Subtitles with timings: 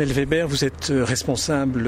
[0.00, 1.86] Amel Weber, vous êtes responsable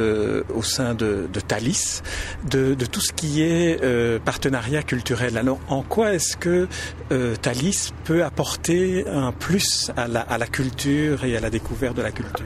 [0.55, 2.03] au sein de, Thalys
[2.45, 3.81] de, tout ce qui est
[4.23, 5.39] partenariat culturel.
[5.39, 6.69] Alors, en quoi est-ce que
[7.41, 12.03] Thalys peut apporter un plus à la, à la culture et à la découverte de
[12.03, 12.45] la culture?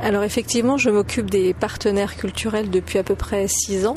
[0.00, 3.96] Alors effectivement, je m'occupe des partenaires culturels depuis à peu près six ans.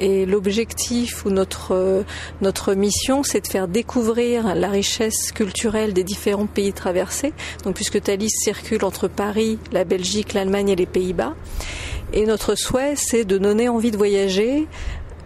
[0.00, 2.02] Et l'objectif ou notre, euh,
[2.40, 7.34] notre mission, c'est de faire découvrir la richesse culturelle des différents pays traversés.
[7.64, 11.34] Donc, puisque Thalys circule entre Paris, la Belgique, l'Allemagne et les Pays-Bas.
[12.14, 14.66] Et notre souhait, c'est de donner envie de voyager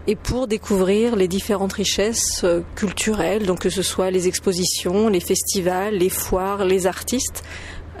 [0.07, 5.21] et pour découvrir les différentes richesses euh, culturelles, donc que ce soit les expositions, les
[5.21, 7.43] festivals, les foires, les artistes,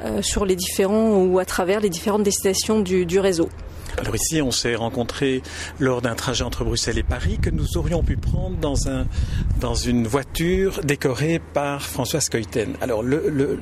[0.03, 3.49] euh, sur les différents ou à travers les différentes destinations du, du réseau.
[3.97, 5.41] Alors ici, on s'est rencontrés
[5.79, 9.05] lors d'un trajet entre Bruxelles et Paris que nous aurions pu prendre dans, un,
[9.59, 12.75] dans une voiture décorée par François Skeuten.
[12.81, 13.59] Alors le, le,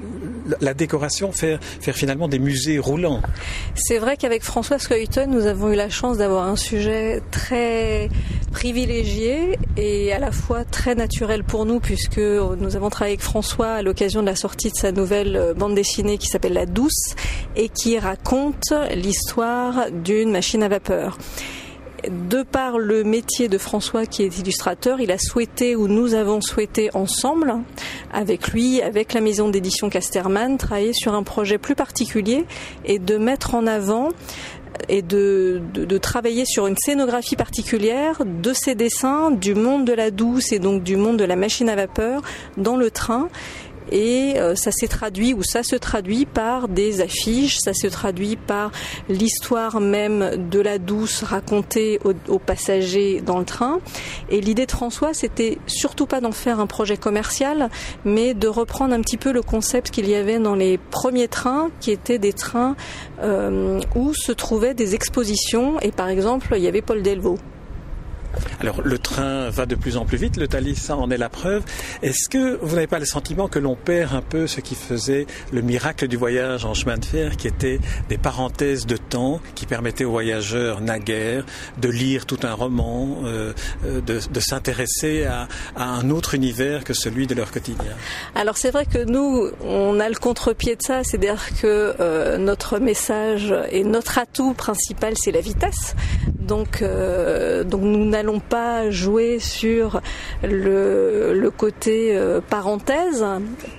[0.61, 3.21] la décoration fait, faire finalement des musées roulants.
[3.75, 8.09] C'est vrai qu'avec François Skeuten, nous avons eu la chance d'avoir un sujet très
[8.51, 13.73] privilégié et à la fois très naturel pour nous puisque nous avons travaillé avec François
[13.73, 17.15] à l'occasion de la sortie de sa nouvelle euh, bande dessinée qui s'appelle La Douce
[17.55, 21.17] et qui raconte l'histoire d'une machine à vapeur
[22.09, 26.41] de par le métier de François qui est illustrateur, il a souhaité ou nous avons
[26.41, 27.55] souhaité ensemble,
[28.11, 32.45] avec lui, avec la maison d'édition Casterman, travailler sur un projet plus particulier
[32.85, 34.09] et de mettre en avant
[34.89, 40.09] et de, de, travailler sur une scénographie particulière de ces dessins du monde de la
[40.09, 42.21] douce et donc du monde de la machine à vapeur
[42.57, 43.29] dans le train
[43.91, 48.35] et euh, ça s'est traduit ou ça se traduit par des affiches, ça se traduit
[48.35, 48.71] par
[49.09, 53.79] l'histoire même de la douce racontée aux, passagers dans le train.
[54.29, 57.69] Et l'idée de François, c'était surtout pas d'en faire un projet commercial,
[58.05, 61.69] mais de reprendre un petit peu le concept qu'il y avait dans les premiers trains,
[61.79, 62.75] qui étaient des trains
[63.21, 65.79] euh, où se trouvaient des expositions.
[65.79, 67.37] Et par exemple, il y avait Paul Delvaux
[68.59, 71.63] alors le train va de plus en plus vite, le Thalys en est la preuve.
[72.01, 75.27] Est-ce que vous n'avez pas le sentiment que l'on perd un peu ce qui faisait
[75.51, 77.79] le miracle du voyage en chemin de fer, qui était
[78.09, 81.45] des parenthèses de temps qui permettaient aux voyageurs naguère
[81.77, 83.53] de lire tout un roman, euh,
[83.85, 87.93] euh, de, s'intéresser à, un autre univers que celui de leur quotidien?
[88.35, 92.79] Alors c'est vrai que nous, on a le contre-pied de ça, c'est-à-dire que euh, notre
[92.79, 95.95] message et notre atout principal, c'est la vitesse.
[96.47, 100.01] Donc, donc nous n'allons pas jouer sur
[100.43, 103.25] le, le côté euh, parenthèse.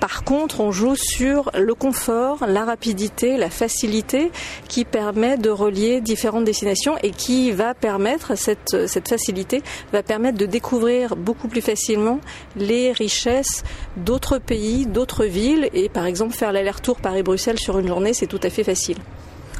[0.01, 4.31] Par contre, on joue sur le confort, la rapidité, la facilité
[4.69, 10.39] qui permet de relier différentes destinations et qui va permettre, cette, cette facilité va permettre
[10.39, 12.21] de découvrir beaucoup plus facilement
[12.57, 13.63] les richesses
[13.97, 18.41] d'autres pays, d'autres villes et par exemple faire l'aller-retour Paris-Bruxelles sur une journée, c'est tout
[18.43, 18.99] à fait facile.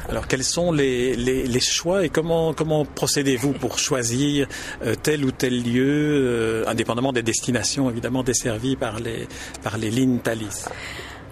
[0.09, 4.47] Alors quels sont les, les, choix et comment, comment procédez-vous pour choisir
[4.83, 9.27] euh, tel ou tel lieu, euh, indépendamment des destinations évidemment desservies par les,
[9.63, 10.65] par les lignes Thalys?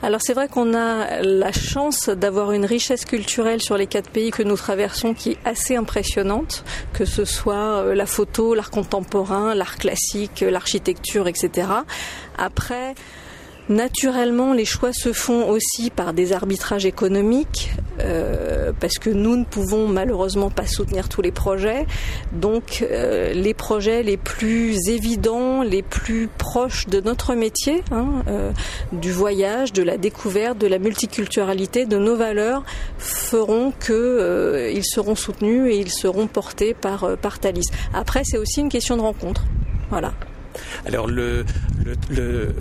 [0.02, 4.32] Alors c'est vrai qu'on a la chance d'avoir une richesse culturelle sur les quatre pays
[4.32, 9.56] que nous traversons qui est assez impressionnante, que ce soit euh, la photo, l'art contemporain,
[9.56, 11.68] l'art classique, l'architecture, etc.
[12.38, 12.96] Après,
[13.70, 19.46] Naturellement, les choix se font aussi par des arbitrages économiques, euh, parce que nous ne
[19.46, 21.86] pouvons malheureusement pas soutenir tous les projets.
[22.34, 28.52] Donc, euh, les projets les plus évidents, les plus proches de notre métier, hein, euh,
[28.92, 32.64] du voyage, de la découverte, de la multiculturalité, de nos valeurs,
[32.98, 37.64] feront que ils seront soutenus et ils seront portés par par Thalys.
[37.94, 39.46] Après, c'est aussi une question de rencontre.
[39.90, 40.14] Voilà.
[40.86, 41.46] Alors le,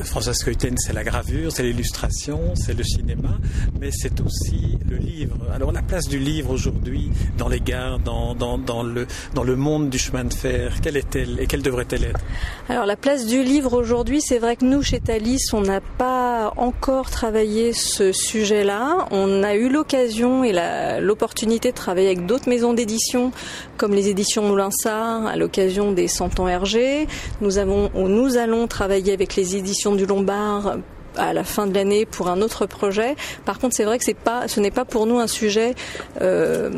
[0.05, 3.39] François Skeuten, c'est la gravure, c'est l'illustration, c'est le cinéma,
[3.81, 5.37] mais c'est aussi le livre.
[5.55, 8.35] Alors la place du livre aujourd'hui dans les gares, dans,
[8.83, 12.21] le, dans le monde du chemin de fer, quelle est-elle et quelle devrait-elle être?
[12.69, 16.22] Alors la place du livre aujourd'hui, c'est vrai que nous, chez Thalys, on n'a pas
[16.57, 19.07] encore travaillé ce sujet-là.
[19.11, 20.53] On a eu l'occasion et
[21.01, 23.33] l'opportunité de travailler avec d'autres maisons d'édition,
[23.77, 27.07] comme les éditions Moulinsart, à l'occasion des 100 ans RG.
[27.41, 30.77] Nous avons nous allons travailler avec les éditions du Lombard
[31.17, 33.17] à la fin de l'année pour un autre projet.
[33.45, 35.75] Par contre, c'est vrai que ce n'est pas pour nous un sujet
[36.21, 36.71] euh,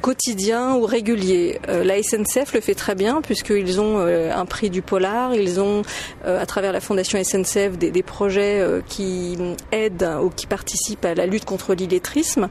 [0.00, 1.60] quotidien ou régulier.
[1.68, 5.60] Euh, la SNCF le fait très bien puisqu'ils ont euh, un prix du polar, ils
[5.60, 5.82] ont
[6.24, 9.36] à travers la fondation SNCF des, des projets qui
[9.72, 12.48] aident ou qui participent à la lutte contre l'illettrisme.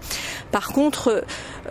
[0.52, 1.24] Par contre,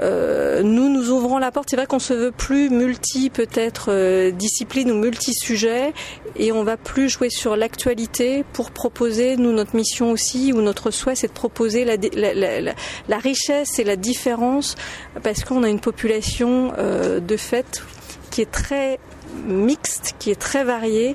[0.02, 1.68] nous nous ouvrons la porte.
[1.70, 5.92] C'est vrai qu'on se veut plus multi peut-être discipline ou multi sujet
[6.36, 10.90] et on va plus jouer sur l'actualité pour proposer nous, notre mission aussi, ou notre
[10.90, 14.76] souhait, c'est de proposer la, la, richesse et la différence,
[15.22, 17.82] parce qu'on a une population euh, de fait
[18.30, 18.98] qui est très
[19.46, 21.14] mixte, qui est très variée,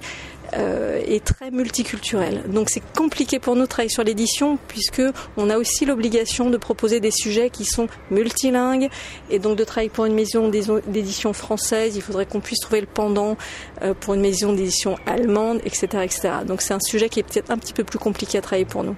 [0.54, 2.44] euh, est très multiculturel.
[2.48, 5.02] Donc c'est compliqué pour nous de travailler sur l'édition puisque
[5.38, 8.90] on a aussi l'obligation de proposer des sujets qui sont multilingues
[9.30, 12.88] et donc de travailler pour une maison d'édition française, il faudrait qu'on puisse trouver le
[12.88, 13.38] pendant
[13.82, 16.30] euh, pour une maison d'édition allemande, etc., etc.
[16.46, 18.84] Donc c'est un sujet qui est peut-être un petit peu plus compliqué à travailler pour
[18.84, 18.96] nous.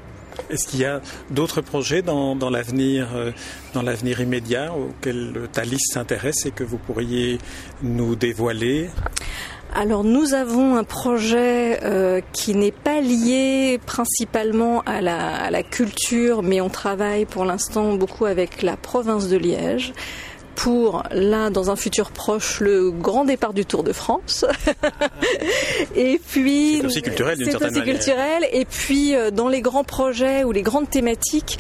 [0.50, 3.31] Est-ce qu'il y a d'autres projets dans, l'avenir, euh,
[3.73, 7.38] dans l'avenir immédiat auxquels Thalys s'intéresse et que vous pourriez
[7.81, 8.89] nous dévoiler?
[9.75, 15.63] Alors nous avons un projet euh, qui n'est pas lié principalement à la, à la
[15.63, 19.93] culture, mais on travaille pour l'instant beaucoup avec la province de Liège
[20.55, 24.45] pour là dans un futur proche le grand départ du Tour de France.
[25.95, 28.47] Et puis c'est aussi culturel d'une certaine aussi culturel.
[28.51, 31.57] Et puis euh, dans les grands projets ou les grandes thématiques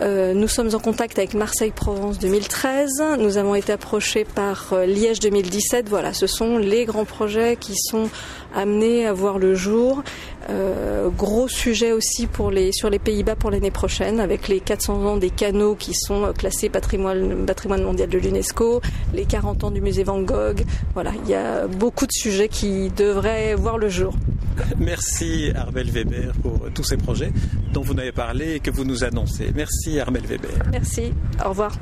[0.00, 2.90] euh, nous sommes en contact avec Marseille-Provence 2013.
[3.18, 5.88] Nous avons été approchés par euh, Liège 2017.
[5.88, 8.08] Voilà, ce sont les grands projets qui sont
[8.54, 10.02] amenés à voir le jour.
[10.50, 15.04] Euh, gros sujet aussi pour les, sur les Pays-Bas pour l'année prochaine, avec les 400
[15.06, 18.80] ans des canaux qui sont classés patrimoine, patrimoine mondial de l'UNESCO,
[19.12, 20.64] les 40 ans du musée Van Gogh.
[20.94, 24.12] Voilà, il y a beaucoup de sujets qui devraient voir le jour.
[24.78, 27.32] Merci Armel Weber pour tous ces projets
[27.72, 29.52] dont vous n'avez parlé et que vous nous annoncez.
[29.54, 30.50] Merci Armel Weber.
[30.70, 31.12] Merci,
[31.44, 31.72] au revoir.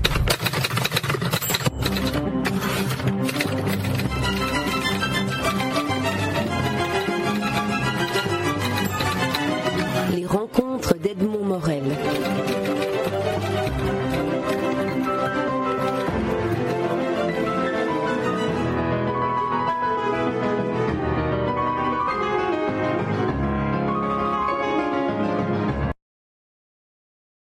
[10.14, 11.82] Les rencontres d'Edmond Morel.